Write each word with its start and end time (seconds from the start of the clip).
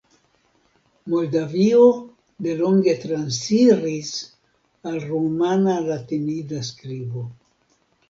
Moldavio 1.13 1.83
delonge 2.47 2.97
transiris 3.05 4.11
al 4.93 5.01
rumana 5.07 5.81
latinida 5.93 6.69
skribo. 6.75 7.29